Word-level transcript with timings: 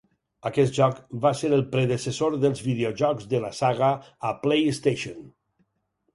Aquest 0.49 0.71
joc 0.77 1.01
va 1.25 1.31
ser 1.41 1.51
el 1.57 1.61
predecessor 1.75 2.39
dels 2.47 2.65
videojocs 2.69 3.29
de 3.35 3.43
la 3.45 3.53
saga 3.59 3.93
a 4.33 4.35
PlayStation. 4.49 5.31